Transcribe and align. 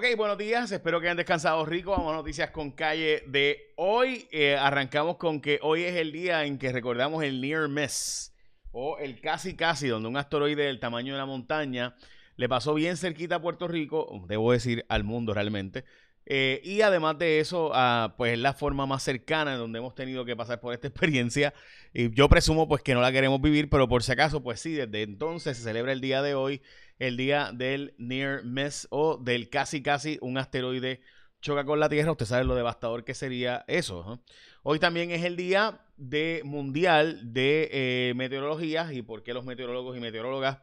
Ok, 0.00 0.16
buenos 0.16 0.38
días, 0.38 0.72
espero 0.72 0.98
que 0.98 1.08
hayan 1.08 1.18
descansado 1.18 1.62
rico. 1.66 1.90
Vamos 1.90 2.14
a 2.14 2.16
noticias 2.16 2.50
con 2.52 2.70
calle 2.70 3.22
de 3.26 3.74
hoy. 3.76 4.26
Eh, 4.32 4.56
arrancamos 4.56 5.18
con 5.18 5.42
que 5.42 5.58
hoy 5.60 5.82
es 5.82 5.94
el 5.94 6.10
día 6.10 6.46
en 6.46 6.56
que 6.56 6.72
recordamos 6.72 7.22
el 7.22 7.42
Near 7.42 7.68
Miss 7.68 8.32
o 8.72 8.96
el 8.96 9.20
casi 9.20 9.56
casi, 9.56 9.88
donde 9.88 10.08
un 10.08 10.16
asteroide 10.16 10.62
del 10.62 10.80
tamaño 10.80 11.12
de 11.12 11.18
la 11.18 11.26
montaña 11.26 11.96
le 12.36 12.48
pasó 12.48 12.72
bien 12.72 12.96
cerquita 12.96 13.34
a 13.34 13.42
Puerto 13.42 13.68
Rico, 13.68 14.24
debo 14.26 14.52
decir 14.52 14.86
al 14.88 15.04
mundo 15.04 15.34
realmente. 15.34 15.84
Eh, 16.24 16.62
y 16.64 16.80
además 16.80 17.18
de 17.18 17.40
eso, 17.40 17.70
ah, 17.74 18.14
pues 18.16 18.32
es 18.32 18.38
la 18.38 18.54
forma 18.54 18.86
más 18.86 19.02
cercana 19.02 19.52
en 19.52 19.58
donde 19.58 19.80
hemos 19.80 19.94
tenido 19.94 20.24
que 20.24 20.34
pasar 20.34 20.60
por 20.60 20.72
esta 20.72 20.86
experiencia. 20.88 21.52
Y 21.92 22.10
yo 22.14 22.26
presumo 22.30 22.66
pues 22.66 22.82
que 22.82 22.94
no 22.94 23.02
la 23.02 23.12
queremos 23.12 23.42
vivir, 23.42 23.68
pero 23.68 23.86
por 23.86 24.02
si 24.02 24.12
acaso, 24.12 24.42
pues 24.42 24.60
sí, 24.60 24.72
desde 24.72 25.02
entonces 25.02 25.58
se 25.58 25.62
celebra 25.62 25.92
el 25.92 26.00
día 26.00 26.22
de 26.22 26.34
hoy 26.34 26.62
el 27.00 27.16
día 27.16 27.50
del 27.52 27.94
Near 27.98 28.44
Miss 28.44 28.86
o 28.90 29.16
del 29.16 29.48
casi 29.48 29.82
casi 29.82 30.18
un 30.20 30.36
asteroide 30.38 31.00
choca 31.40 31.64
con 31.64 31.80
la 31.80 31.88
Tierra. 31.88 32.12
Usted 32.12 32.26
sabe 32.26 32.44
lo 32.44 32.54
devastador 32.54 33.04
que 33.04 33.14
sería 33.14 33.64
eso. 33.66 34.22
Hoy 34.62 34.78
también 34.78 35.10
es 35.10 35.24
el 35.24 35.34
día 35.34 35.80
de 35.96 36.42
mundial 36.44 37.32
de 37.32 37.70
eh, 37.72 38.14
meteorología 38.14 38.92
y 38.92 39.00
por 39.00 39.22
qué 39.22 39.32
los 39.32 39.46
meteorólogos 39.46 39.96
y 39.96 40.00
meteorólogas 40.00 40.58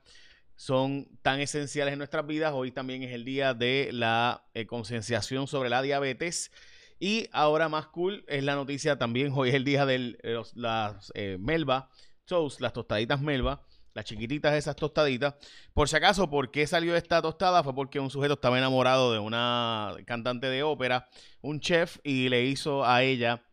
son 0.55 1.07
tan 1.23 1.39
esenciales 1.39 1.93
en 1.93 1.97
nuestras 1.97 2.25
vidas. 2.27 2.53
Hoy 2.53 2.71
también 2.71 3.01
es 3.01 3.13
el 3.13 3.25
día 3.25 3.55
de 3.55 3.89
la 3.91 4.45
eh, 4.53 4.67
concienciación 4.67 5.47
sobre 5.47 5.69
la 5.69 5.81
diabetes. 5.81 6.51
Y 6.99 7.29
ahora 7.31 7.67
más 7.67 7.87
cool 7.87 8.23
es 8.27 8.43
la 8.43 8.53
noticia 8.53 8.99
también. 8.99 9.33
Hoy 9.35 9.49
es 9.49 9.55
el 9.55 9.63
día 9.63 9.87
de 9.87 10.19
eh, 10.21 10.41
las 10.53 11.11
Melba 11.39 11.89
Toast, 12.25 12.61
las 12.61 12.73
tostaditas 12.73 13.21
Melba 13.21 13.63
las 13.97 14.05
chiquititas 14.05 14.53
esas 14.53 14.75
tostaditas. 14.75 15.33
Por 15.73 15.89
si 15.89 15.95
acaso, 15.95 16.29
¿por 16.29 16.51
qué 16.51 16.67
salió 16.67 16.95
esta 16.95 17.19
tostada? 17.19 17.63
Fue 17.63 17.73
porque 17.73 17.99
un 17.99 18.11
sujeto 18.11 18.35
estaba 18.35 18.55
enamorado 18.55 19.11
de 19.11 19.17
una 19.17 19.91
cantante 20.05 20.45
de 20.45 20.61
ópera, 20.61 21.09
un 21.41 21.59
chef, 21.59 21.97
y 22.03 22.29
le 22.29 22.45
hizo 22.45 22.85
a 22.85 23.01
ella 23.01 23.43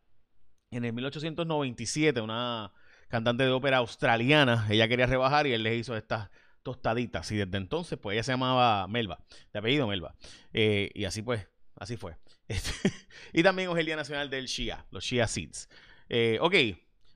en 0.71 0.85
el 0.85 0.93
1897, 0.93 2.21
una 2.21 2.75
cantante 3.09 3.45
de 3.45 3.53
ópera 3.53 3.79
australiana, 3.79 4.67
ella 4.69 4.87
quería 4.87 5.07
rebajar 5.07 5.47
y 5.47 5.55
él 5.55 5.63
le 5.63 5.77
hizo 5.77 5.97
estas 5.97 6.29
tostaditas. 6.63 7.31
Y 7.33 7.37
desde 7.37 7.57
entonces, 7.57 7.99
pues 7.99 8.15
ella 8.15 8.23
se 8.23 8.33
llamaba 8.33 8.87
Melba, 8.87 9.25
de 9.51 9.59
apellido 9.59 9.87
Melba. 9.87 10.15
Eh, 10.53 10.91
y 10.95 11.07
así 11.07 11.23
pues, 11.23 11.49
así 11.77 11.97
fue. 11.97 12.19
y 13.33 13.43
también 13.43 13.71
es 13.71 13.77
el 13.79 13.87
Día 13.87 13.97
Nacional 13.97 14.29
del 14.29 14.45
Shia, 14.45 14.85
los 14.91 15.05
Shia 15.05 15.27
Seeds. 15.27 15.71
Eh, 16.11 16.37
ok, 16.43 16.55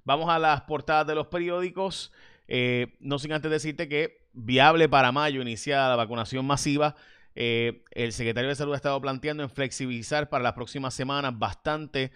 vamos 0.04 0.30
a 0.30 0.38
las 0.38 0.62
portadas 0.62 1.06
de 1.06 1.14
los 1.14 1.26
periódicos. 1.26 2.10
Eh, 2.48 2.96
no 3.00 3.18
sin 3.18 3.32
antes 3.32 3.50
decirte 3.50 3.88
que 3.88 4.26
viable 4.32 4.88
para 4.88 5.12
mayo 5.12 5.42
iniciada 5.42 5.90
la 5.90 5.96
vacunación 5.96 6.46
masiva. 6.46 6.96
Eh, 7.34 7.84
el 7.92 8.12
secretario 8.12 8.48
de 8.48 8.56
Salud 8.56 8.72
ha 8.72 8.76
estado 8.76 9.00
planteando 9.00 9.42
en 9.42 9.50
flexibilizar 9.50 10.28
para 10.28 10.42
las 10.42 10.54
próximas 10.54 10.94
semanas 10.94 11.38
bastante 11.38 12.10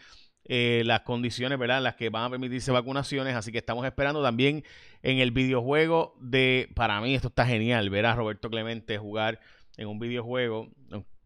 eh, 0.45 0.83
las 0.85 1.03
condiciones 1.03 1.59
¿verdad? 1.59 1.79
en 1.79 1.85
las 1.85 1.95
que 1.95 2.09
van 2.09 2.25
a 2.25 2.31
permitirse 2.31 2.73
vacunaciones. 2.73 3.37
Así 3.37 3.53
que 3.53 3.59
estamos 3.59 3.85
esperando 3.85 4.23
también 4.23 4.65
en 5.03 5.19
el 5.19 5.31
videojuego 5.31 6.17
de, 6.21 6.71
para 6.75 7.01
mí 7.01 7.15
esto 7.15 7.29
está 7.29 7.47
genial, 7.47 7.91
ver 7.91 8.07
a 8.07 8.15
Roberto 8.15 8.51
Clemente 8.51 8.99
jugar 8.99 9.39
en 9.77 9.89
un 9.89 9.99
videojuego. 9.99 10.71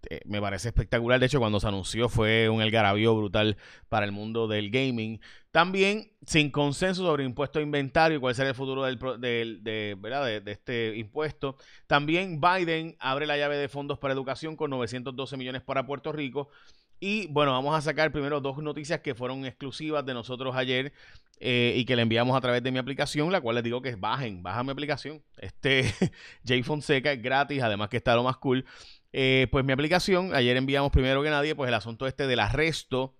Eh, 0.08 0.20
me 0.24 0.40
parece 0.40 0.68
espectacular. 0.68 1.18
De 1.18 1.26
hecho, 1.26 1.38
cuando 1.38 1.58
se 1.60 1.66
anunció 1.66 2.08
fue 2.08 2.48
un 2.48 2.60
algarabío 2.60 3.14
brutal 3.16 3.56
para 3.88 4.06
el 4.06 4.12
mundo 4.12 4.46
del 4.46 4.70
gaming. 4.70 5.20
También 5.50 6.12
sin 6.26 6.50
consenso 6.50 7.02
sobre 7.04 7.24
impuesto 7.24 7.58
a 7.58 7.62
inventario 7.62 8.20
cuál 8.20 8.34
será 8.34 8.50
el 8.50 8.54
futuro 8.54 8.84
del, 8.84 8.98
de, 9.62 9.96
¿verdad? 9.98 10.40
de, 10.40 10.52
este 10.52 10.96
impuesto. 10.96 11.56
También 11.86 12.40
Biden 12.40 12.96
abre 13.00 13.26
la 13.26 13.36
llave 13.36 13.56
de 13.56 13.68
fondos 13.68 13.98
para 13.98 14.14
educación 14.14 14.54
con 14.54 14.70
912 14.70 15.36
millones 15.36 15.62
para 15.62 15.86
Puerto 15.86 16.12
Rico. 16.12 16.50
Y 16.98 17.26
bueno, 17.28 17.52
vamos 17.52 17.76
a 17.76 17.80
sacar 17.80 18.10
primero 18.10 18.40
dos 18.40 18.58
noticias 18.58 19.00
que 19.00 19.14
fueron 19.14 19.44
exclusivas 19.44 20.04
de 20.06 20.14
nosotros 20.14 20.56
ayer 20.56 20.92
eh, 21.40 21.74
y 21.76 21.84
que 21.84 21.94
le 21.94 22.02
enviamos 22.02 22.36
a 22.36 22.40
través 22.40 22.62
de 22.62 22.72
mi 22.72 22.78
aplicación, 22.78 23.30
la 23.30 23.40
cual 23.40 23.56
les 23.56 23.64
digo 23.64 23.82
que 23.82 23.94
bajen, 23.96 24.42
baja 24.42 24.64
mi 24.64 24.70
aplicación. 24.70 25.22
Este 25.36 25.84
Jay 26.46 26.62
Fonseca 26.62 27.12
es 27.12 27.22
gratis, 27.22 27.62
además 27.62 27.90
que 27.90 27.98
está 27.98 28.14
lo 28.14 28.22
más 28.22 28.38
cool. 28.38 28.64
Eh, 29.12 29.46
pues 29.50 29.64
mi 29.64 29.72
aplicación, 29.72 30.34
ayer 30.34 30.56
enviamos 30.56 30.90
primero 30.90 31.22
que 31.22 31.30
nadie, 31.30 31.54
pues 31.54 31.68
el 31.68 31.74
asunto 31.74 32.06
este 32.06 32.26
del 32.26 32.40
arresto 32.40 33.16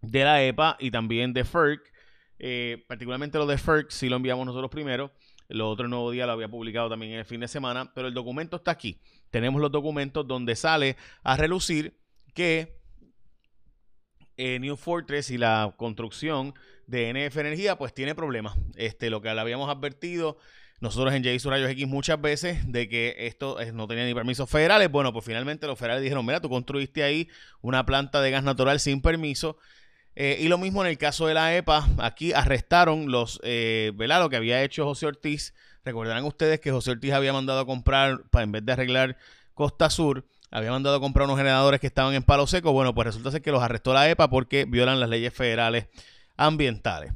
de 0.00 0.24
la 0.24 0.42
EPA 0.42 0.76
y 0.78 0.90
también 0.90 1.32
de 1.32 1.44
FERC. 1.44 1.92
Eh, 2.38 2.84
particularmente 2.88 3.38
lo 3.38 3.46
de 3.46 3.58
FERC, 3.58 3.90
sí 3.90 4.08
lo 4.08 4.16
enviamos 4.16 4.46
nosotros 4.46 4.70
primero. 4.70 5.12
Lo 5.48 5.68
otro 5.68 5.88
nuevo 5.88 6.10
día 6.10 6.26
lo 6.26 6.32
había 6.32 6.48
publicado 6.48 6.88
también 6.88 7.12
en 7.12 7.18
el 7.18 7.24
fin 7.24 7.40
de 7.40 7.48
semana, 7.48 7.92
pero 7.94 8.08
el 8.08 8.14
documento 8.14 8.56
está 8.56 8.70
aquí. 8.70 9.00
Tenemos 9.30 9.60
los 9.60 9.70
documentos 9.70 10.26
donde 10.26 10.56
sale 10.56 10.96
a 11.22 11.36
relucir 11.36 11.98
que 12.34 12.83
eh, 14.36 14.58
New 14.58 14.76
Fortress 14.76 15.30
y 15.30 15.38
la 15.38 15.74
construcción 15.76 16.54
de 16.86 17.12
NF 17.12 17.36
Energía 17.38 17.76
pues 17.76 17.94
tiene 17.94 18.14
problemas. 18.14 18.56
Este, 18.76 19.10
lo 19.10 19.22
que 19.22 19.28
habíamos 19.28 19.68
advertido 19.70 20.38
nosotros 20.80 21.14
en 21.14 21.24
J 21.24 21.50
Rayos 21.50 21.70
X 21.70 21.86
muchas 21.86 22.20
veces 22.20 22.70
de 22.70 22.88
que 22.88 23.14
esto 23.20 23.56
no 23.72 23.86
tenía 23.86 24.04
ni 24.04 24.12
permisos 24.12 24.50
federales. 24.50 24.90
Bueno, 24.90 25.12
pues 25.12 25.24
finalmente 25.24 25.66
los 25.66 25.78
federales 25.78 26.02
dijeron, 26.02 26.26
mira, 26.26 26.40
tú 26.40 26.50
construiste 26.50 27.02
ahí 27.02 27.28
una 27.62 27.86
planta 27.86 28.20
de 28.20 28.30
gas 28.30 28.44
natural 28.44 28.80
sin 28.80 29.00
permiso. 29.00 29.56
Eh, 30.16 30.36
y 30.40 30.48
lo 30.48 30.58
mismo 30.58 30.84
en 30.84 30.90
el 30.90 30.98
caso 30.98 31.26
de 31.26 31.34
la 31.34 31.56
EPA, 31.56 31.88
aquí 31.98 32.32
arrestaron 32.32 33.10
los, 33.10 33.40
eh. 33.42 33.92
Lo 33.96 34.28
que 34.28 34.36
había 34.36 34.62
hecho 34.62 34.84
José 34.84 35.06
Ortiz. 35.06 35.54
Recordarán 35.84 36.24
ustedes 36.24 36.60
que 36.60 36.70
José 36.70 36.92
Ortiz 36.92 37.12
había 37.12 37.32
mandado 37.32 37.60
a 37.60 37.66
comprar, 37.66 38.22
para, 38.30 38.44
en 38.44 38.52
vez 38.52 38.64
de 38.64 38.72
arreglar 38.72 39.16
Costa 39.54 39.90
Sur, 39.90 40.26
había 40.54 40.70
mandado 40.70 40.96
a 40.96 41.00
comprar 41.00 41.26
unos 41.26 41.36
generadores 41.36 41.80
que 41.80 41.88
estaban 41.88 42.14
en 42.14 42.22
palo 42.22 42.46
seco. 42.46 42.72
Bueno, 42.72 42.94
pues 42.94 43.06
resulta 43.06 43.32
ser 43.32 43.42
que 43.42 43.50
los 43.50 43.60
arrestó 43.60 43.92
la 43.92 44.08
EPA 44.08 44.30
porque 44.30 44.66
violan 44.66 45.00
las 45.00 45.08
leyes 45.08 45.34
federales 45.34 45.88
ambientales. 46.36 47.12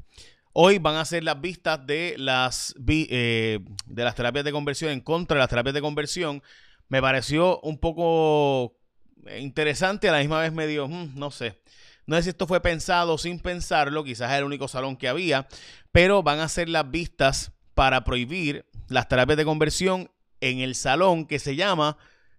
Hoy 0.53 0.79
van 0.79 0.97
a 0.97 1.05
ser 1.05 1.23
las 1.23 1.41
vistas 1.41 1.87
de 1.87 2.17
las, 2.19 2.75
eh, 2.89 3.61
de 3.87 4.05
las 4.05 4.17
terapias 4.17 4.45
de 4.45 4.51
conversión 4.51 4.91
en 4.91 5.01
contra 5.01 5.37
de 5.37 5.39
las 5.39 5.49
terapias 5.49 5.73
de 5.73 5.81
conversión. 5.81 6.43
Me 6.89 7.01
pareció 7.01 7.61
un 7.61 7.79
poco 7.79 8.77
interesante, 9.39 10.09
a 10.09 10.13
la 10.13 10.19
misma 10.19 10.41
vez 10.41 10.53
medio, 10.53 10.89
mm, 10.89 11.13
no 11.15 11.31
sé. 11.31 11.61
No 12.07 12.17
sé 12.17 12.25
si 12.25 12.29
esto 12.31 12.49
fue 12.49 12.61
pensado 12.61 13.19
sin 13.19 13.39
pensarlo, 13.39 14.03
quizás 14.03 14.33
es 14.33 14.39
el 14.39 14.45
único 14.45 14.67
salón 14.67 14.97
que 14.97 15.07
había, 15.07 15.47
pero 15.93 16.25
van 16.25 16.41
a 16.41 16.49
ser 16.49 16.69
las 16.69 16.91
vistas 16.91 17.53
para 17.75 18.03
prohibir 18.03 18.67
las 18.89 19.07
terapias 19.07 19.37
de 19.37 19.45
conversión 19.45 20.11
en 20.41 20.59
el 20.59 20.75
salón 20.75 21.25
que 21.25 21.39
se 21.39 21.55
llama 21.55 21.99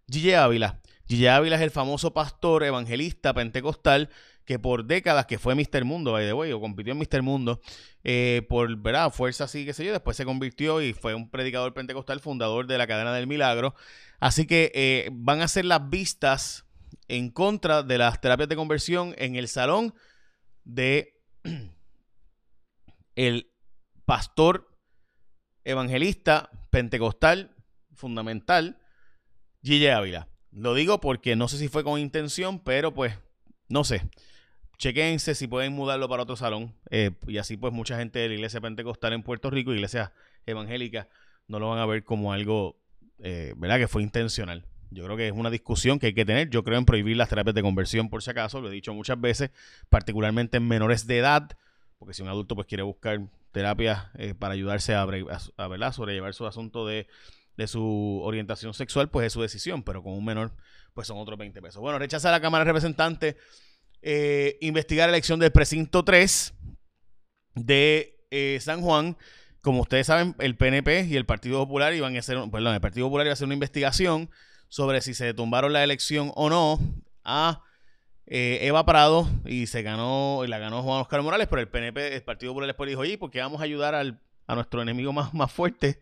Gille 0.10 0.36
Ávila. 0.36 0.82
Gille 1.10 1.28
Ávila 1.28 1.56
es 1.56 1.64
el 1.64 1.72
famoso 1.72 2.14
pastor 2.14 2.64
evangelista 2.64 3.34
pentecostal 3.34 4.10
que 4.46 4.60
por 4.60 4.86
décadas, 4.86 5.26
que 5.26 5.40
fue 5.40 5.56
Mr. 5.56 5.84
Mundo, 5.84 6.12
by 6.12 6.24
the 6.24 6.34
way, 6.34 6.52
o 6.52 6.62
compitió 6.62 6.94
en 6.94 7.00
Mr. 7.00 7.24
Mundo, 7.24 7.62
eh, 8.04 8.46
por 8.48 8.76
¿verdad? 8.78 9.12
fuerza 9.12 9.46
así, 9.46 9.66
qué 9.66 9.74
sé 9.74 9.86
yo, 9.86 9.92
después 9.92 10.16
se 10.16 10.26
convirtió 10.26 10.84
y 10.84 10.94
fue 10.94 11.16
un 11.16 11.32
predicador 11.32 11.74
pentecostal, 11.74 12.20
fundador 12.20 12.68
de 12.68 12.78
la 12.78 12.86
cadena 12.86 13.12
del 13.12 13.26
milagro. 13.26 13.74
Así 14.20 14.46
que 14.46 14.72
eh, 14.76 15.10
van 15.12 15.42
a 15.42 15.48
ser 15.48 15.66
las 15.66 15.90
vistas 15.90 16.66
en 17.08 17.32
contra 17.32 17.82
de 17.82 17.98
las 17.98 18.22
terapias 18.22 18.50
de 18.50 18.56
conversión 18.56 19.16
en 19.18 19.36
el 19.36 19.48
salón 19.48 19.96
de 20.64 21.20
el 23.16 23.52
pastor 24.06 24.78
evangelista 25.64 26.52
pentecostal 26.70 27.56
fundamental 27.96 28.80
Gille 29.64 29.92
Ávila. 29.92 30.29
Lo 30.52 30.74
digo 30.74 31.00
porque 31.00 31.36
no 31.36 31.48
sé 31.48 31.58
si 31.58 31.68
fue 31.68 31.84
con 31.84 32.00
intención, 32.00 32.60
pero 32.60 32.94
pues 32.94 33.14
no 33.68 33.84
sé 33.84 34.02
chequense 34.80 35.36
si 35.36 35.46
pueden 35.46 35.74
mudarlo 35.74 36.10
para 36.10 36.24
otro 36.24 36.36
salón. 36.36 36.74
Eh, 36.90 37.12
y 37.28 37.38
así 37.38 37.58
pues 37.58 37.72
mucha 37.72 37.98
gente 37.98 38.18
de 38.18 38.30
la 38.30 38.34
iglesia 38.34 38.60
pentecostal 38.60 39.14
en 39.14 39.22
Puerto 39.22 39.52
Rico, 39.52 39.72
iglesias 39.72 40.12
evangélicas, 40.48 41.08
no 41.48 41.60
lo 41.60 41.70
van 41.70 41.80
a 41.80 41.86
ver 41.86 42.04
como 42.04 42.34
algo, 42.34 42.80
eh, 43.20 43.54
¿verdad? 43.58 43.78
Que 43.78 43.88
fue 43.88 44.02
intencional. 44.02 44.66
Yo 44.90 45.04
creo 45.04 45.18
que 45.18 45.28
es 45.28 45.34
una 45.34 45.52
discusión 45.52 46.00
que 46.00 46.08
hay 46.08 46.14
que 46.14 46.26
tener. 46.26 46.50
Yo 46.50 46.64
creo 46.64 46.80
en 46.80 46.86
prohibir 46.86 47.16
las 47.16 47.30
terapias 47.30 47.54
de 47.54 47.62
conversión, 47.62 48.10
por 48.10 48.24
si 48.24 48.32
acaso, 48.32 48.60
lo 48.60 48.70
he 48.70 48.74
dicho 48.74 48.92
muchas 48.94 49.22
veces, 49.22 49.52
particularmente 49.90 50.58
en 50.58 50.68
menores 50.68 51.06
de 51.06 51.20
edad, 51.20 51.52
porque 52.00 52.16
si 52.16 52.24
un 52.24 52.30
adulto 52.30 52.56
pues 52.56 52.66
quiere 52.66 52.82
buscar 52.82 53.20
terapias 53.52 54.08
eh, 54.16 54.34
para 54.34 54.54
ayudarse 54.54 54.96
a, 54.96 55.04
a, 55.04 55.92
sobrellevar 55.92 56.34
su 56.34 56.48
asunto 56.48 56.88
de, 56.88 57.08
de 57.60 57.68
su 57.68 58.22
orientación 58.24 58.74
sexual, 58.74 59.10
pues 59.10 59.28
es 59.28 59.34
su 59.34 59.42
decisión, 59.42 59.84
pero 59.84 60.02
con 60.02 60.14
un 60.14 60.24
menor, 60.24 60.54
pues 60.94 61.08
son 61.08 61.18
otros 61.18 61.38
20 61.38 61.62
pesos. 61.62 61.82
Bueno, 61.82 62.00
rechaza 62.00 62.32
la 62.32 62.40
Cámara 62.40 62.64
de 62.64 62.70
Representantes 62.70 63.36
eh, 64.02 64.58
investigar 64.62 65.10
la 65.10 65.16
elección 65.16 65.42
del 65.42 65.52
precinto 65.52 66.06
3 66.06 66.54
de 67.56 68.18
eh, 68.32 68.58
San 68.62 68.82
Juan. 68.82 69.18
Como 69.60 69.82
ustedes 69.82 70.08
saben, 70.08 70.36
el 70.40 70.56
PNP 70.56 71.08
y 71.10 71.18
el 71.18 71.26
Partido 71.26 71.60
Popular 71.60 71.94
iban 71.94 72.16
a 72.16 72.20
hacer, 72.20 72.38
perdón, 72.50 72.76
el 72.76 72.82
Partido 72.82 73.08
Popular 73.08 73.28
iba 73.28 73.32
a 73.32 73.34
hacer 73.34 73.46
una 73.46 73.56
investigación 73.56 74.30
sobre 74.70 75.02
si 75.02 75.14
se 75.14 75.34
tumbaron 75.34 75.74
la 75.74 75.84
elección 75.84 76.32
o 76.36 76.50
no 76.50 76.80
a 77.26 77.62
eh, 78.26 78.60
Eva 78.62 78.86
Prado 78.86 79.28
y 79.46 79.68
se 79.68 79.82
ganó, 79.82 80.44
y 80.46 80.48
la 80.48 80.60
ganó 80.60 80.82
Juan 80.82 81.02
Oscar 81.02 81.22
Morales, 81.22 81.48
pero 81.50 81.60
el 81.62 81.68
PNP, 81.68 82.16
el 82.16 82.24
Partido 82.24 82.54
Popular 82.54 82.68
después 82.68 82.88
dijo, 82.88 83.02
oye, 83.02 83.18
¿por 83.18 83.32
qué 83.32 83.42
vamos 83.42 83.60
a 83.60 83.66
ayudar 83.66 83.96
al, 83.96 84.22
a 84.48 84.56
nuestro 84.56 84.82
enemigo 84.82 85.12
más, 85.12 85.34
más 85.34 85.52
fuerte? 85.52 86.00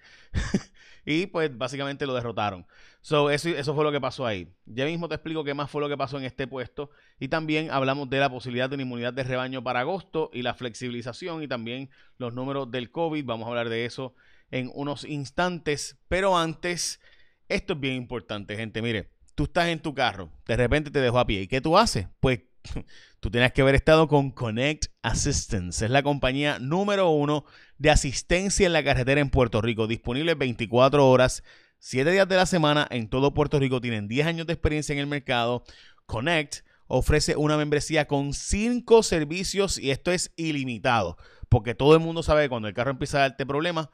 Y 1.10 1.26
pues 1.28 1.58
básicamente 1.58 2.06
lo 2.06 2.14
derrotaron. 2.14 2.68
So, 3.00 3.32
eso, 3.32 3.48
eso 3.48 3.74
fue 3.74 3.86
lo 3.86 3.94
que 3.94 4.02
pasó 4.02 4.26
ahí. 4.26 4.50
Ya 4.66 4.86
mismo 4.86 5.08
te 5.08 5.16
explico 5.16 5.46
qué 5.46 5.54
más 5.54 5.72
fue 5.72 5.80
lo 5.80 5.88
que 5.88 5.96
pasó 5.96 6.18
en 6.18 6.26
este 6.26 6.48
puesto 6.48 6.90
y 7.18 7.30
también 7.30 7.72
hablamos 7.72 8.10
de 8.10 8.20
la 8.20 8.30
posibilidad 8.30 8.70
de 8.70 8.76
una 8.76 8.84
inmunidad 8.84 9.14
de 9.14 9.24
rebaño 9.24 9.64
para 9.64 9.80
agosto 9.80 10.30
y 10.34 10.42
la 10.42 10.54
flexibilización 10.54 11.42
y 11.42 11.48
también 11.48 11.90
los 12.18 12.34
números 12.34 12.70
del 12.72 12.92
COVID. 12.92 13.24
Vamos 13.24 13.46
a 13.46 13.50
hablar 13.52 13.70
de 13.70 13.86
eso 13.86 14.16
en 14.52 14.70
unos 14.76 15.06
instantes, 15.06 15.98
pero 16.10 16.38
antes, 16.38 17.00
esto 17.48 17.74
es 17.74 17.80
bien 17.80 17.96
importante, 17.96 18.58
gente. 18.58 18.82
Mire, 18.82 19.10
tú 19.34 19.46
estás 19.46 19.70
en 19.70 19.80
tu 19.80 19.96
carro, 19.96 20.30
de 20.46 20.58
repente 20.58 20.92
te 20.92 21.00
dejó 21.00 21.20
a 21.20 21.26
pie. 21.26 21.44
¿Y 21.44 21.48
qué 21.48 21.62
tú 21.62 21.78
haces? 21.78 22.10
Pues 22.20 22.42
tú 23.20 23.32
tienes 23.32 23.52
que 23.54 23.62
haber 23.62 23.76
estado 23.76 24.08
con 24.08 24.32
Connect 24.32 24.88
Assistance. 25.02 25.86
Es 25.86 25.92
la 25.92 26.04
compañía 26.04 26.60
número 26.60 27.10
uno 27.10 27.46
de 27.78 27.90
asistencia 27.90 28.66
en 28.66 28.74
la 28.74 28.84
carretera 28.84 29.22
en 29.22 29.30
Puerto 29.30 29.62
Rico, 29.62 29.88
disponible 29.88 30.36
24 30.36 31.08
horas, 31.10 31.44
7 31.80 32.12
días 32.12 32.28
de 32.28 32.36
la 32.36 32.46
semana 32.46 32.88
en 32.90 33.10
todo 33.10 33.34
Puerto 33.34 33.60
Rico. 33.60 33.82
Tienen 33.82 34.08
10 34.08 34.28
años 34.28 34.48
de 34.48 34.54
experiencia 34.54 34.94
en 34.94 35.00
el 35.00 35.08
mercado. 35.08 35.64
Connect 36.06 36.66
ofrece 36.88 37.36
una 37.36 37.58
membresía 37.58 38.08
con 38.08 38.34
5 38.34 39.04
servicios 39.04 39.78
y 39.78 39.92
esto 39.92 40.12
es 40.12 40.32
ilimitado, 40.36 41.18
porque 41.50 41.76
todo 41.76 41.94
el 41.94 42.00
mundo 42.00 42.24
sabe 42.24 42.44
que 42.44 42.50
cuando 42.50 42.68
el 42.68 42.74
carro 42.74 42.92
empieza 42.92 43.18
a 43.18 43.22
darte 43.22 43.46
problemas, 43.46 43.90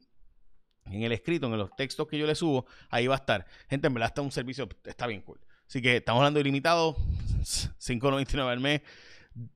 en 0.85 1.03
el 1.03 1.11
escrito, 1.13 1.47
en 1.47 1.57
los 1.57 1.75
textos 1.75 2.07
que 2.07 2.17
yo 2.17 2.25
le 2.27 2.35
subo, 2.35 2.65
ahí 2.89 3.07
va 3.07 3.15
a 3.15 3.19
estar. 3.19 3.45
Gente, 3.69 3.87
en 3.87 3.93
verdad 3.93 4.09
está 4.09 4.21
un 4.21 4.31
servicio, 4.31 4.67
está 4.83 5.07
bien 5.07 5.21
cool. 5.21 5.39
Así 5.67 5.81
que 5.81 5.97
estamos 5.97 6.19
hablando 6.19 6.39
de 6.39 6.41
ilimitado, 6.41 6.95
5.99 7.39 8.49
al 8.49 8.59
mes, 8.59 8.81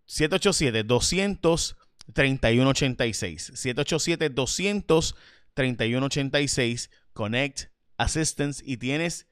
787 0.05 0.83
200 0.83 1.77
3186 2.13 3.51
787 3.55 4.29
200 4.29 5.15
3186 5.53 6.89
Connect 7.13 7.72
Assistance 8.03 8.63
y 8.65 8.77
tienes 8.77 9.27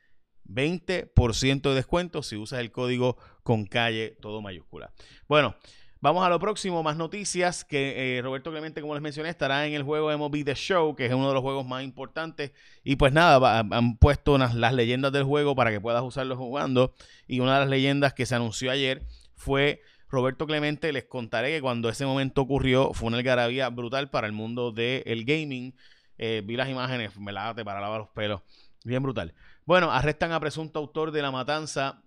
20% 0.46 1.62
de 1.62 1.76
descuento 1.76 2.24
si 2.24 2.36
usas 2.36 2.60
el 2.60 2.72
código 2.72 3.18
con 3.44 3.66
calle 3.66 4.18
todo 4.22 4.42
mayúscula. 4.42 4.92
Bueno, 5.28 5.56
vamos 6.02 6.26
a 6.26 6.30
lo 6.30 6.40
próximo, 6.40 6.84
más 6.84 6.98
noticias 6.98 7.64
que 7.64 8.18
eh, 8.18 8.22
Roberto 8.22 8.52
Clemente, 8.52 8.82
como 8.82 8.94
les 8.94 9.04
mencioné, 9.04 9.30
estará 9.30 9.66
en 9.66 9.74
el 9.74 9.84
juego 9.84 10.16
MLB 10.16 10.44
The 10.44 10.56
Show, 10.56 10.96
que 10.96 11.06
es 11.06 11.14
uno 11.14 11.30
de 11.30 11.34
los 11.34 11.42
juegos 11.42 11.66
más 11.66 11.84
importantes. 11.84 12.52
Y 12.84 12.98
pues 12.98 13.14
nada, 13.14 13.60
han 13.60 13.98
puesto 13.98 14.38
las 14.38 14.74
leyendas 14.74 15.12
del 15.12 15.24
juego 15.24 15.56
para 15.56 15.72
que 15.72 15.80
puedas 15.80 16.04
usarlo 16.04 16.36
jugando. 16.36 16.94
Y 17.28 17.40
una 17.40 17.54
de 17.54 17.60
las 17.62 17.70
leyendas 17.70 18.14
que 18.14 18.26
se 18.26 18.36
anunció 18.36 18.72
ayer 18.72 19.04
fue 19.36 19.82
Roberto 20.10 20.46
Clemente. 20.46 20.92
Les 20.92 21.06
contaré 21.06 21.52
que 21.52 21.62
cuando 21.62 21.90
ese 21.90 22.06
momento 22.06 22.42
ocurrió 22.42 22.94
fue 22.94 23.08
una 23.08 23.18
algarabía 23.18 23.70
brutal 23.70 24.10
para 24.10 24.28
el 24.28 24.34
mundo 24.34 24.72
del 24.72 25.24
gaming. 25.26 25.74
Eh, 26.18 26.42
vi 26.46 26.56
las 26.56 26.70
imágenes, 26.70 27.18
me 27.18 27.32
la 27.32 27.54
te 27.56 27.66
para 27.66 27.82
lavar 27.82 28.02
los 28.02 28.10
pelos. 28.10 28.42
Bien 28.84 29.02
brutal. 29.02 29.34
Bueno, 29.66 29.92
arrestan 29.92 30.32
a 30.32 30.40
presunto 30.40 30.80
autor 30.80 31.12
de 31.12 31.22
la 31.22 31.32
matanza 31.32 32.04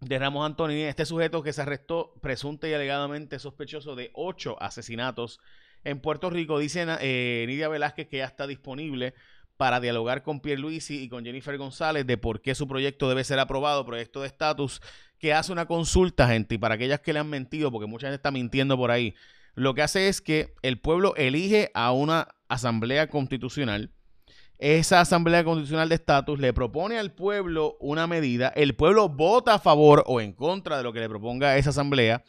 de 0.00 0.18
Ramos 0.18 0.44
Antonini. 0.44 0.82
Este 0.82 1.06
sujeto 1.06 1.42
que 1.42 1.52
se 1.52 1.62
arrestó 1.62 2.14
presunta 2.20 2.68
y 2.68 2.74
alegadamente 2.74 3.38
sospechoso 3.38 3.96
de 3.96 4.10
ocho 4.14 4.60
asesinatos 4.62 5.40
en 5.84 6.00
Puerto 6.00 6.30
Rico. 6.30 6.58
Dice 6.58 6.86
eh, 7.00 7.44
Nidia 7.46 7.68
Velázquez 7.68 8.08
que 8.08 8.18
ya 8.18 8.26
está 8.26 8.46
disponible 8.46 9.14
para 9.56 9.80
dialogar 9.80 10.22
con 10.22 10.40
Pierre 10.40 10.60
Luisi 10.60 11.02
y 11.02 11.08
con 11.08 11.24
Jennifer 11.24 11.58
González 11.58 12.06
de 12.06 12.16
por 12.16 12.40
qué 12.40 12.54
su 12.54 12.68
proyecto 12.68 13.08
debe 13.08 13.24
ser 13.24 13.40
aprobado, 13.40 13.84
proyecto 13.84 14.20
de 14.20 14.28
estatus, 14.28 14.80
que 15.18 15.34
hace 15.34 15.50
una 15.50 15.66
consulta, 15.66 16.28
gente, 16.28 16.54
y 16.54 16.58
para 16.58 16.76
aquellas 16.76 17.00
que 17.00 17.12
le 17.12 17.18
han 17.18 17.28
mentido, 17.28 17.72
porque 17.72 17.88
mucha 17.88 18.06
gente 18.06 18.16
está 18.16 18.30
mintiendo 18.30 18.76
por 18.76 18.92
ahí, 18.92 19.16
lo 19.58 19.74
que 19.74 19.82
hace 19.82 20.08
es 20.08 20.20
que 20.20 20.54
el 20.62 20.80
pueblo 20.80 21.14
elige 21.16 21.70
a 21.74 21.92
una 21.92 22.28
asamblea 22.48 23.08
constitucional. 23.08 23.92
Esa 24.58 25.00
asamblea 25.00 25.44
constitucional 25.44 25.88
de 25.88 25.96
estatus 25.96 26.38
le 26.38 26.52
propone 26.52 26.98
al 26.98 27.12
pueblo 27.12 27.76
una 27.80 28.06
medida. 28.06 28.48
El 28.54 28.74
pueblo 28.76 29.08
vota 29.08 29.54
a 29.54 29.58
favor 29.58 30.04
o 30.06 30.20
en 30.20 30.32
contra 30.32 30.76
de 30.76 30.82
lo 30.82 30.92
que 30.92 31.00
le 31.00 31.08
proponga 31.08 31.56
esa 31.56 31.70
asamblea 31.70 32.24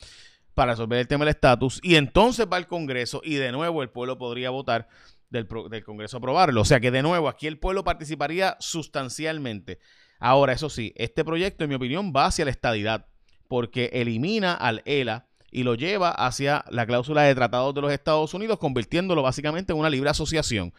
para 0.54 0.74
resolver 0.74 1.00
el 1.00 1.08
tema 1.08 1.24
del 1.24 1.36
estatus. 1.36 1.80
Y 1.84 1.96
entonces 1.96 2.48
va 2.52 2.58
al 2.58 2.68
Congreso 2.68 3.22
y 3.24 3.36
de 3.36 3.52
nuevo 3.52 3.84
el 3.84 3.90
pueblo 3.90 4.18
podría 4.18 4.50
votar 4.50 4.88
del, 5.30 5.48
del 5.70 5.84
Congreso 5.84 6.18
aprobarlo. 6.18 6.62
O 6.62 6.66
sea 6.66 6.80
que 6.80 6.92
de 6.92 7.04
nuevo 7.04 7.30
aquí 7.30 7.48
el 7.48 7.60
pueblo 7.60 7.84
participaría 7.84 8.58
sustancialmente. 8.60 9.80
Ahora, 10.20 10.54
eso 10.54 10.70
sí, 10.70 10.94
este 10.98 11.24
proyecto, 11.24 11.64
en 11.64 11.70
mi 11.70 11.76
opinión, 11.76 12.12
va 12.14 12.26
hacia 12.26 12.46
la 12.46 12.52
estadidad 12.52 13.06
porque 13.48 13.90
elimina 13.94 14.54
al 14.54 14.82
ELA 14.86 15.29
y 15.52 15.64
lo 15.64 15.76
lleva 15.76 16.12
hacia 16.12 16.64
la 16.70 16.86
cláusula 16.86 17.24
de 17.24 17.36
tratados 17.36 17.74
de 17.74 17.82
los 17.82 17.92
Estados 17.92 18.34
Unidos, 18.34 18.60
convirtiéndolo 18.60 19.22
básicamente 19.22 19.74
en 19.74 19.80
una 19.80 19.90
libre 19.90 20.10
asociación. 20.10 20.74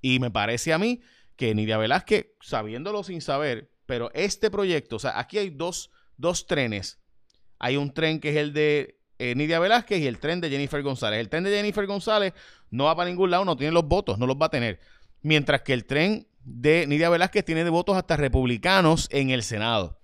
Y 0.00 0.18
me 0.18 0.30
parece 0.30 0.72
a 0.72 0.78
mí 0.78 1.00
que 1.36 1.54
Nidia 1.54 1.78
Velázquez, 1.78 2.26
sabiéndolo 2.40 3.02
sin 3.04 3.20
saber, 3.20 3.70
pero 3.86 4.10
este 4.12 4.50
proyecto, 4.50 4.96
o 4.96 4.98
sea, 4.98 5.18
aquí 5.18 5.38
hay 5.38 5.50
dos, 5.50 5.90
dos 6.16 6.46
trenes. 6.46 6.98
Hay 7.58 7.76
un 7.76 7.92
tren 7.92 8.20
que 8.20 8.30
es 8.30 8.36
el 8.36 8.52
de 8.52 9.00
eh, 9.18 9.34
Nidia 9.34 9.58
Velázquez 9.58 10.00
y 10.00 10.06
el 10.06 10.18
tren 10.18 10.40
de 10.40 10.50
Jennifer 10.50 10.82
González. 10.82 11.20
El 11.20 11.28
tren 11.28 11.44
de 11.44 11.50
Jennifer 11.50 11.86
González 11.86 12.34
no 12.70 12.84
va 12.84 12.96
para 12.96 13.08
ningún 13.08 13.30
lado, 13.30 13.44
no 13.44 13.56
tiene 13.56 13.72
los 13.72 13.86
votos, 13.86 14.18
no 14.18 14.26
los 14.26 14.36
va 14.36 14.46
a 14.46 14.50
tener. 14.50 14.80
Mientras 15.22 15.62
que 15.62 15.72
el 15.72 15.86
tren 15.86 16.28
de 16.44 16.86
Nidia 16.86 17.10
Velázquez 17.10 17.44
tiene 17.44 17.64
de 17.64 17.70
votos 17.70 17.96
hasta 17.96 18.16
republicanos 18.16 19.08
en 19.10 19.30
el 19.30 19.42
Senado. 19.42 20.00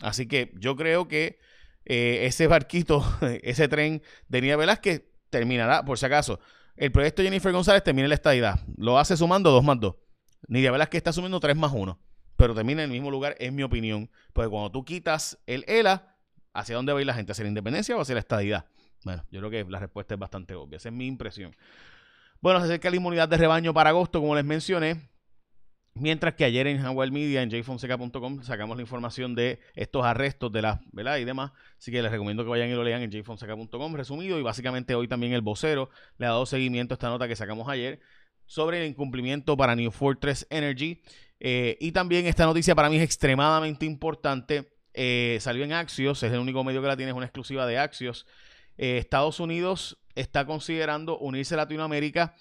Así 0.00 0.26
que 0.26 0.52
yo 0.58 0.76
creo 0.76 1.08
que 1.08 1.38
eh, 1.84 2.26
ese 2.26 2.46
barquito, 2.46 3.04
ese 3.42 3.68
tren 3.68 4.02
de 4.28 4.40
Nidia 4.40 4.56
Velázquez 4.56 5.04
terminará, 5.30 5.84
por 5.84 5.98
si 5.98 6.06
acaso. 6.06 6.40
El 6.76 6.90
proyecto 6.90 7.22
Jennifer 7.22 7.52
González 7.52 7.82
termina 7.84 8.06
en 8.06 8.10
la 8.10 8.16
estadidad. 8.16 8.60
Lo 8.76 8.98
hace 8.98 9.16
sumando 9.16 9.50
2 9.50 9.62
más 9.62 9.78
2. 9.80 9.94
Nidia 10.48 10.72
Velázquez 10.72 10.98
está 10.98 11.12
sumiendo 11.12 11.40
3 11.40 11.56
más 11.56 11.72
1. 11.72 11.98
Pero 12.36 12.54
termina 12.54 12.82
en 12.82 12.90
el 12.90 12.92
mismo 12.92 13.10
lugar, 13.10 13.36
es 13.38 13.52
mi 13.52 13.62
opinión. 13.62 14.10
Porque 14.32 14.50
cuando 14.50 14.70
tú 14.70 14.84
quitas 14.84 15.38
el 15.46 15.64
ELA, 15.68 16.16
¿hacia 16.52 16.74
dónde 16.74 16.92
va 16.92 16.98
a 16.98 17.02
ir 17.02 17.06
la 17.06 17.14
gente? 17.14 17.32
¿Hacia 17.32 17.44
la 17.44 17.48
independencia 17.48 17.96
o 17.96 18.00
hacia 18.00 18.14
la 18.14 18.20
estadidad? 18.20 18.66
Bueno, 19.04 19.24
yo 19.30 19.40
creo 19.40 19.50
que 19.50 19.70
la 19.70 19.78
respuesta 19.78 20.14
es 20.14 20.20
bastante 20.20 20.54
obvia. 20.54 20.76
Esa 20.78 20.88
es 20.88 20.94
mi 20.94 21.06
impresión. 21.06 21.54
Bueno, 22.40 22.58
se 22.60 22.66
acerca 22.66 22.90
la 22.90 22.96
inmunidad 22.96 23.28
de 23.28 23.36
rebaño 23.36 23.72
para 23.72 23.90
agosto, 23.90 24.20
como 24.20 24.34
les 24.34 24.44
mencioné. 24.44 25.08
Mientras 25.96 26.34
que 26.34 26.44
ayer 26.44 26.66
en 26.66 26.82
Jaguar 26.82 27.12
Media, 27.12 27.40
en 27.42 27.50
jfonseca.com, 27.50 28.42
sacamos 28.42 28.76
la 28.76 28.82
información 28.82 29.36
de 29.36 29.60
estos 29.74 30.04
arrestos 30.04 30.50
de 30.50 30.60
las, 30.60 30.80
¿verdad? 30.90 31.18
Y 31.18 31.24
demás. 31.24 31.52
Así 31.78 31.92
que 31.92 32.02
les 32.02 32.10
recomiendo 32.10 32.42
que 32.42 32.50
vayan 32.50 32.68
y 32.68 32.72
lo 32.72 32.82
lean 32.82 33.02
en 33.02 33.12
jfonseca.com, 33.12 33.94
resumido. 33.94 34.38
Y 34.40 34.42
básicamente 34.42 34.96
hoy 34.96 35.06
también 35.06 35.34
el 35.34 35.40
vocero 35.40 35.90
le 36.18 36.26
ha 36.26 36.30
dado 36.30 36.46
seguimiento 36.46 36.94
a 36.94 36.96
esta 36.96 37.08
nota 37.08 37.28
que 37.28 37.36
sacamos 37.36 37.68
ayer 37.68 38.00
sobre 38.44 38.82
el 38.82 38.90
incumplimiento 38.90 39.56
para 39.56 39.76
New 39.76 39.92
Fortress 39.92 40.48
Energy. 40.50 41.00
Eh, 41.38 41.76
y 41.80 41.92
también 41.92 42.26
esta 42.26 42.44
noticia 42.44 42.74
para 42.74 42.90
mí 42.90 42.96
es 42.96 43.02
extremadamente 43.02 43.86
importante. 43.86 44.72
Eh, 44.94 45.38
salió 45.40 45.62
en 45.62 45.72
Axios, 45.72 46.24
es 46.24 46.32
el 46.32 46.40
único 46.40 46.64
medio 46.64 46.82
que 46.82 46.88
la 46.88 46.96
tiene, 46.96 47.12
es 47.12 47.16
una 47.16 47.26
exclusiva 47.26 47.66
de 47.66 47.78
Axios. 47.78 48.26
Eh, 48.78 48.98
Estados 48.98 49.38
Unidos 49.38 49.98
está 50.16 50.44
considerando 50.44 51.18
unirse 51.18 51.54
a 51.54 51.58
Latinoamérica 51.58 52.34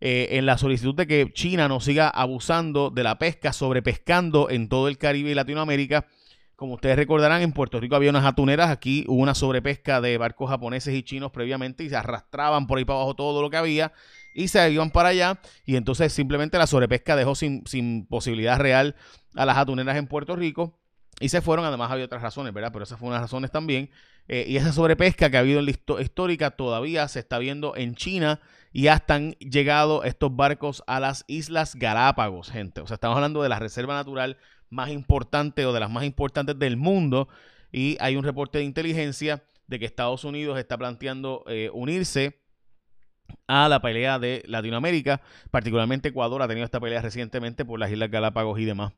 eh, 0.00 0.28
en 0.32 0.46
la 0.46 0.56
solicitud 0.58 0.94
de 0.94 1.06
que 1.06 1.30
China 1.32 1.68
no 1.68 1.80
siga 1.80 2.08
abusando 2.08 2.90
de 2.90 3.02
la 3.02 3.18
pesca, 3.18 3.52
sobrepescando 3.52 4.48
en 4.48 4.68
todo 4.68 4.88
el 4.88 4.98
Caribe 4.98 5.30
y 5.30 5.34
Latinoamérica. 5.34 6.06
Como 6.56 6.74
ustedes 6.74 6.96
recordarán, 6.96 7.42
en 7.42 7.52
Puerto 7.52 7.80
Rico 7.80 7.96
había 7.96 8.10
unas 8.10 8.24
atuneras, 8.24 8.70
aquí 8.70 9.04
hubo 9.08 9.22
una 9.22 9.34
sobrepesca 9.34 10.00
de 10.00 10.18
barcos 10.18 10.50
japoneses 10.50 10.94
y 10.94 11.02
chinos 11.02 11.32
previamente 11.32 11.84
y 11.84 11.88
se 11.88 11.96
arrastraban 11.96 12.66
por 12.66 12.78
ahí 12.78 12.84
para 12.84 12.98
abajo 12.98 13.14
todo 13.14 13.40
lo 13.40 13.50
que 13.50 13.56
había 13.56 13.92
y 14.34 14.48
se 14.48 14.70
iban 14.70 14.90
para 14.90 15.10
allá 15.10 15.40
y 15.64 15.76
entonces 15.76 16.12
simplemente 16.12 16.58
la 16.58 16.66
sobrepesca 16.66 17.16
dejó 17.16 17.34
sin, 17.34 17.66
sin 17.66 18.06
posibilidad 18.06 18.58
real 18.58 18.94
a 19.34 19.46
las 19.46 19.56
atuneras 19.56 19.96
en 19.96 20.06
Puerto 20.06 20.36
Rico 20.36 20.78
y 21.20 21.28
se 21.28 21.42
fueron, 21.42 21.66
además 21.66 21.90
había 21.90 22.06
otras 22.06 22.22
razones, 22.22 22.52
¿verdad? 22.52 22.70
Pero 22.72 22.82
esas 22.82 22.98
fueron 22.98 23.12
las 23.12 23.22
razones 23.22 23.50
también. 23.50 23.90
Eh, 24.26 24.46
y 24.48 24.56
esa 24.56 24.72
sobrepesca 24.72 25.30
que 25.30 25.36
ha 25.36 25.40
habido 25.40 25.60
en 25.60 25.66
la 25.66 25.72
histórica 26.00 26.52
todavía 26.52 27.06
se 27.08 27.18
está 27.18 27.38
viendo 27.38 27.76
en 27.76 27.94
China 27.94 28.40
y 28.72 28.82
ya 28.82 28.94
están 28.94 29.32
llegado 29.32 30.02
estos 30.04 30.34
barcos 30.34 30.82
a 30.86 30.98
las 30.98 31.24
Islas 31.26 31.74
Galápagos, 31.74 32.50
gente. 32.50 32.80
O 32.80 32.86
sea, 32.86 32.94
estamos 32.94 33.16
hablando 33.16 33.42
de 33.42 33.50
la 33.50 33.58
reserva 33.58 33.94
natural 33.94 34.38
más 34.70 34.90
importantes 34.90 35.66
o 35.66 35.72
de 35.72 35.80
las 35.80 35.90
más 35.90 36.04
importantes 36.04 36.58
del 36.58 36.76
mundo. 36.76 37.28
Y 37.70 37.98
hay 38.00 38.16
un 38.16 38.24
reporte 38.24 38.58
de 38.58 38.64
inteligencia 38.64 39.42
de 39.66 39.78
que 39.78 39.84
Estados 39.84 40.24
Unidos 40.24 40.58
está 40.58 40.78
planteando 40.78 41.44
eh, 41.48 41.70
unirse 41.72 42.40
a 43.46 43.68
la 43.68 43.80
pelea 43.80 44.18
de 44.18 44.42
Latinoamérica, 44.46 45.20
particularmente 45.50 46.08
Ecuador 46.08 46.42
ha 46.42 46.48
tenido 46.48 46.64
esta 46.64 46.80
pelea 46.80 47.02
recientemente 47.02 47.64
por 47.64 47.78
las 47.78 47.90
Islas 47.90 48.10
Galápagos 48.10 48.58
y 48.58 48.64
demás. 48.64 48.92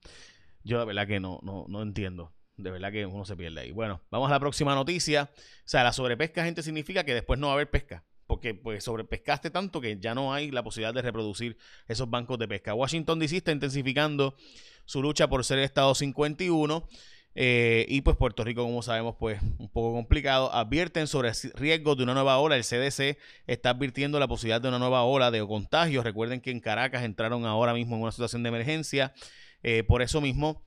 Yo 0.64 0.78
de 0.78 0.84
verdad 0.84 1.06
que 1.06 1.20
no, 1.20 1.40
no, 1.42 1.66
no 1.68 1.82
entiendo. 1.82 2.32
De 2.56 2.70
verdad 2.70 2.92
que 2.92 3.06
uno 3.06 3.24
se 3.24 3.36
pierde 3.36 3.60
ahí. 3.60 3.72
Bueno, 3.72 4.02
vamos 4.10 4.28
a 4.28 4.34
la 4.34 4.40
próxima 4.40 4.74
noticia. 4.74 5.30
O 5.34 5.38
sea, 5.64 5.82
la 5.82 5.92
sobrepesca, 5.92 6.44
gente, 6.44 6.62
significa 6.62 7.04
que 7.04 7.14
después 7.14 7.38
no 7.40 7.48
va 7.48 7.54
a 7.54 7.56
haber 7.56 7.70
pesca. 7.70 8.04
Porque 8.26 8.54
pues 8.54 8.84
sobrepescaste 8.84 9.50
tanto 9.50 9.80
que 9.80 9.98
ya 9.98 10.14
no 10.14 10.32
hay 10.32 10.50
la 10.50 10.62
posibilidad 10.62 10.94
de 10.94 11.02
reproducir 11.02 11.56
esos 11.88 12.08
bancos 12.08 12.38
de 12.38 12.48
pesca. 12.48 12.74
Washington 12.74 13.18
DC 13.18 13.38
está 13.38 13.52
intensificando 13.52 14.36
su 14.84 15.02
lucha 15.02 15.28
por 15.28 15.44
ser 15.44 15.58
el 15.58 15.64
Estado 15.64 15.94
51 15.94 16.88
eh, 17.34 17.86
y 17.88 18.02
pues 18.02 18.16
Puerto 18.16 18.44
Rico, 18.44 18.62
como 18.62 18.82
sabemos, 18.82 19.16
pues 19.18 19.40
un 19.58 19.68
poco 19.68 19.92
complicado. 19.94 20.52
Advierten 20.52 21.06
sobre 21.06 21.32
riesgos 21.54 21.96
de 21.96 22.02
una 22.02 22.14
nueva 22.14 22.38
ola. 22.38 22.56
El 22.56 22.64
CDC 22.64 23.18
está 23.46 23.70
advirtiendo 23.70 24.18
la 24.18 24.28
posibilidad 24.28 24.60
de 24.60 24.68
una 24.68 24.78
nueva 24.78 25.02
ola 25.04 25.30
de 25.30 25.46
contagios. 25.46 26.04
Recuerden 26.04 26.40
que 26.40 26.50
en 26.50 26.60
Caracas 26.60 27.02
entraron 27.04 27.46
ahora 27.46 27.72
mismo 27.74 27.96
en 27.96 28.02
una 28.02 28.12
situación 28.12 28.42
de 28.42 28.50
emergencia. 28.50 29.14
Eh, 29.62 29.84
por 29.84 30.02
eso 30.02 30.20
mismo, 30.20 30.66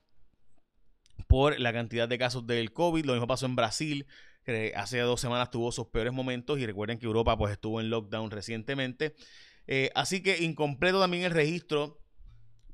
por 1.26 1.58
la 1.58 1.72
cantidad 1.72 2.08
de 2.08 2.18
casos 2.18 2.46
del 2.46 2.72
COVID. 2.72 3.04
Lo 3.04 3.12
mismo 3.12 3.26
pasó 3.26 3.46
en 3.46 3.56
Brasil. 3.56 4.06
Que 4.44 4.72
hace 4.76 4.98
dos 5.00 5.20
semanas 5.20 5.50
tuvo 5.50 5.72
sus 5.72 5.88
peores 5.88 6.12
momentos. 6.12 6.58
Y 6.58 6.66
recuerden 6.66 6.98
que 6.98 7.06
Europa 7.06 7.36
pues 7.36 7.52
estuvo 7.52 7.80
en 7.80 7.90
lockdown 7.90 8.30
recientemente. 8.30 9.14
Eh, 9.66 9.90
así 9.94 10.22
que 10.22 10.38
incompleto 10.42 11.00
también 11.00 11.24
el 11.24 11.32
registro 11.32 12.00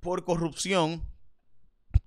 por 0.00 0.25
corrupción 0.25 1.02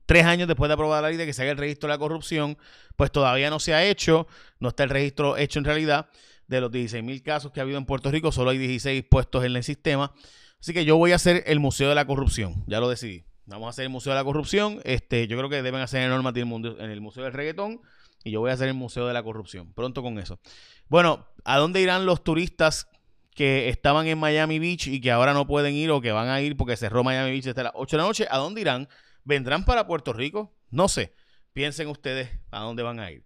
tres 0.06 0.26
años 0.26 0.48
después 0.48 0.70
de 0.70 0.74
aprobar 0.74 1.02
la 1.02 1.10
ley 1.10 1.18
de 1.18 1.26
que 1.26 1.34
se 1.34 1.42
haga 1.42 1.52
el 1.52 1.58
registro 1.58 1.88
de 1.88 1.96
la 1.96 1.98
corrupción, 1.98 2.58
pues 2.96 3.12
todavía 3.12 3.50
no 3.50 3.60
se 3.60 3.74
ha 3.74 3.84
hecho, 3.84 4.28
no 4.60 4.70
está 4.70 4.84
el 4.84 4.90
registro 4.90 5.38
hecho 5.38 5.60
en 5.60 5.66
realidad. 5.66 6.10
De 6.48 6.62
los 6.62 6.72
16 6.72 7.04
mil 7.04 7.24
casos 7.24 7.52
que 7.52 7.60
ha 7.60 7.64
habido 7.64 7.80
en 7.80 7.88
Puerto 7.88 8.12
Rico, 8.12 8.32
solo 8.32 8.52
hay 8.52 8.60
16 8.60 9.04
puestos 9.10 9.44
en 9.46 9.56
el 9.56 9.64
sistema. 9.64 10.14
Así 10.60 10.74
que 10.74 10.86
yo 10.86 10.96
voy 10.96 11.12
a 11.12 11.16
hacer 11.16 11.44
el 11.48 11.60
Museo 11.60 11.90
de 11.90 11.96
la 11.96 12.06
Corrupción, 12.06 12.64
ya 12.68 12.80
lo 12.80 12.88
decidí. 12.88 13.26
Vamos 13.48 13.68
a 13.68 13.70
hacer 13.70 13.84
el 13.84 13.90
Museo 13.90 14.14
de 14.14 14.20
la 14.20 14.24
Corrupción. 14.24 14.82
Este, 14.84 15.28
yo 15.28 15.38
creo 15.38 15.50
que 15.50 15.62
deben 15.62 15.82
hacer 15.82 16.02
el 16.02 16.12
en 16.12 16.92
el 16.92 17.02
Museo 17.02 17.24
del 17.24 17.34
Reggaetón 17.34 17.82
y 18.24 18.32
yo 18.32 18.40
voy 18.40 18.50
a 18.50 18.54
hacer 18.54 18.68
el 18.68 18.74
Museo 18.74 19.06
de 19.08 19.14
la 19.14 19.22
Corrupción. 19.22 19.72
Pronto 19.74 20.02
con 20.02 20.18
eso. 20.18 20.40
Bueno, 20.88 21.28
¿a 21.44 21.58
dónde 21.58 21.82
irán 21.82 22.06
los 22.06 22.24
turistas 22.24 22.88
que 23.36 23.70
estaban 23.70 24.08
en 24.08 24.18
Miami 24.18 24.58
Beach 24.58 24.88
y 24.88 25.00
que 25.00 25.12
ahora 25.12 25.34
no 25.34 25.46
pueden 25.46 25.76
ir 25.76 25.92
o 25.92 26.02
que 26.02 26.12
van 26.12 26.30
a 26.30 26.42
ir 26.42 26.58
porque 26.58 26.76
cerró 26.76 27.04
Miami 27.04 27.32
Beach 27.32 27.46
desde 27.46 27.64
las 27.64 27.74
8 27.76 27.98
de 27.98 28.02
la 28.02 28.08
noche? 28.08 28.28
¿A 28.32 28.38
dónde 28.38 28.62
irán? 28.62 28.90
¿Vendrán 29.24 29.64
para 29.64 29.86
Puerto 29.86 30.12
Rico? 30.12 30.56
No 30.72 30.88
sé. 30.88 31.14
Piensen 31.54 31.88
ustedes 31.88 32.30
a 32.50 32.62
dónde 32.62 32.82
van 32.82 33.00
a 33.00 33.12
ir. 33.12 33.24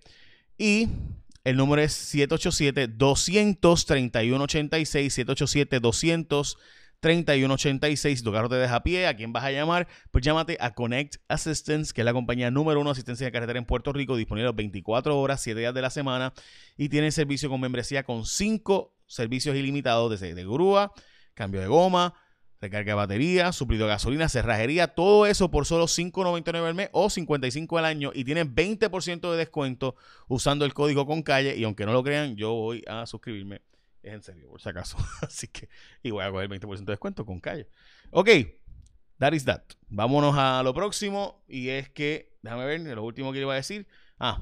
y 0.58 0.90
el 1.44 1.58
número 1.58 1.82
es 1.82 2.14
787-231-86, 2.14 5.10
787 5.10 5.80
200 5.80 6.58
3186. 7.06 8.18
Si 8.18 8.24
tu 8.24 8.32
carro 8.32 8.50
te 8.50 8.56
deja 8.56 8.78
a 8.78 8.84
pie, 8.84 9.06
¿a 9.06 9.16
quién 9.16 9.32
vas 9.32 9.44
a 9.44 9.52
llamar? 9.52 9.88
Pues 10.10 10.24
llámate 10.24 10.58
a 10.60 10.74
Connect 10.74 11.18
Assistance, 11.28 11.94
que 11.94 12.02
es 12.02 12.06
la 12.06 12.14
compañía 12.14 12.50
número 12.50 12.80
uno 12.80 12.90
de 12.90 12.94
asistencia 12.94 13.26
de 13.26 13.32
carretera 13.32 13.60
en 13.60 13.66
Puerto 13.66 13.94
Rico, 13.94 14.16
disponible 14.16 14.52
24 14.52 15.20
horas, 15.20 15.40
7 15.42 15.60
días 15.60 15.74
de 15.74 15.82
la 15.84 15.92
semana. 15.92 16.34
Y 16.78 16.90
tiene 16.90 17.12
servicio 17.12 17.48
con 17.48 17.62
membresía 17.62 18.04
con 18.04 18.26
5 18.26 18.92
servicios 19.06 19.56
ilimitados 19.56 20.20
de, 20.20 20.34
de 20.34 20.44
grúa, 20.44 20.94
cambio 21.36 21.62
de 21.62 21.68
goma, 21.68 22.16
recarga 22.66 22.92
de 22.92 22.96
batería, 22.96 23.52
suplido 23.52 23.86
de 23.86 23.94
gasolina, 23.94 24.30
cerrajería, 24.30 24.90
todo 24.90 25.26
eso 25.26 25.50
por 25.50 25.66
solo 25.66 25.86
$5.99 25.86 26.68
al 26.68 26.76
mes 26.76 26.90
o 26.92 27.08
$55 27.08 27.80
al 27.80 27.86
año 27.86 28.12
y 28.14 28.24
tienen 28.24 28.56
20% 28.56 29.32
de 29.32 29.38
descuento 29.38 29.96
usando 30.28 30.66
el 30.66 30.74
código 30.74 31.06
con 31.06 31.24
calle 31.24 31.56
y 31.56 31.64
aunque 31.64 31.86
no 31.86 31.94
lo 31.94 32.04
crean, 32.04 32.36
yo 32.36 32.54
voy 32.54 32.84
a 32.88 33.06
suscribirme 33.06 33.62
es 34.06 34.14
en 34.14 34.22
serio, 34.22 34.50
por 34.50 34.62
si 34.62 34.70
acaso. 34.70 34.98
Así 35.22 35.48
que, 35.48 35.68
y 36.04 36.12
voy 36.12 36.24
a 36.24 36.32
coger 36.32 36.50
20% 36.50 36.86
de 36.86 36.94
descuento 36.94 37.26
con 37.26 37.40
calle. 37.40 37.68
Ok, 38.12 38.30
that 39.18 39.34
is 39.34 39.46
that. 39.46 39.64
Vámonos 39.88 40.36
a 40.38 40.62
lo 40.64 40.74
próximo. 40.74 41.44
Y 41.48 41.70
es 41.70 41.90
que, 41.90 42.38
déjame 42.42 42.66
ver, 42.66 42.82
lo 42.82 43.04
último 43.04 43.34
que 43.34 43.40
iba 43.40 43.54
a 43.54 43.56
decir. 43.56 43.88
Ah, 44.20 44.42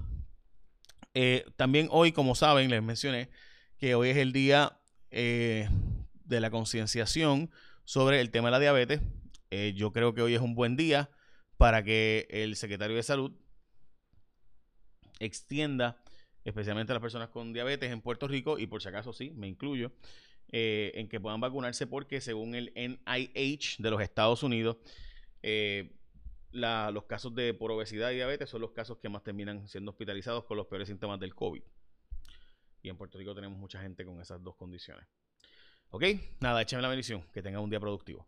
eh, 1.13 1.45
también 1.55 1.87
hoy, 1.91 2.11
como 2.11 2.35
saben, 2.35 2.69
les 2.69 2.83
mencioné 2.83 3.29
que 3.77 3.95
hoy 3.95 4.09
es 4.09 4.17
el 4.17 4.33
día 4.33 4.79
eh, 5.11 5.69
de 6.25 6.39
la 6.41 6.49
concienciación 6.49 7.49
sobre 7.85 8.21
el 8.21 8.31
tema 8.31 8.47
de 8.47 8.51
la 8.51 8.59
diabetes. 8.59 9.01
Eh, 9.51 9.73
yo 9.75 9.91
creo 9.91 10.13
que 10.13 10.21
hoy 10.21 10.35
es 10.35 10.41
un 10.41 10.55
buen 10.55 10.75
día 10.75 11.09
para 11.57 11.83
que 11.83 12.27
el 12.29 12.55
secretario 12.55 12.95
de 12.95 13.03
salud 13.03 13.33
extienda 15.19 16.03
especialmente 16.43 16.91
a 16.91 16.95
las 16.95 17.01
personas 17.01 17.29
con 17.29 17.53
diabetes 17.53 17.91
en 17.91 18.01
Puerto 18.01 18.27
Rico, 18.27 18.59
y 18.59 18.67
por 18.67 18.81
si 18.81 18.89
acaso 18.89 19.13
sí, 19.13 19.31
me 19.31 19.47
incluyo, 19.47 19.91
eh, 20.51 20.91
en 20.95 21.07
que 21.07 21.19
puedan 21.19 21.39
vacunarse 21.39 21.87
porque 21.87 22.21
según 22.21 22.55
el 22.55 22.71
NIH 22.75 23.81
de 23.81 23.89
los 23.89 24.01
Estados 24.01 24.43
Unidos, 24.43 24.77
eh, 25.41 25.95
los 26.51 27.05
casos 27.05 27.33
de 27.33 27.53
por 27.53 27.71
obesidad 27.71 28.11
y 28.11 28.15
diabetes 28.15 28.49
son 28.49 28.61
los 28.61 28.71
casos 28.71 28.99
que 28.99 29.09
más 29.09 29.23
terminan 29.23 29.67
siendo 29.67 29.91
hospitalizados 29.91 30.43
con 30.43 30.57
los 30.57 30.67
peores 30.67 30.87
síntomas 30.87 31.19
del 31.19 31.33
COVID. 31.33 31.63
Y 32.83 32.89
en 32.89 32.97
Puerto 32.97 33.17
Rico 33.17 33.33
tenemos 33.33 33.57
mucha 33.57 33.81
gente 33.81 34.05
con 34.05 34.21
esas 34.21 34.43
dos 34.43 34.55
condiciones. 34.55 35.07
Ok, 35.95 36.05
nada, 36.39 36.59
échame 36.63 36.81
la 36.81 36.87
bendición. 36.87 37.21
Que 37.31 37.43
tengan 37.43 37.61
un 37.61 37.69
día 37.69 37.79
productivo. 37.79 38.25